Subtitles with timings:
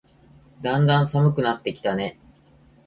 [0.63, 2.17] だんだん寒くなってきたね。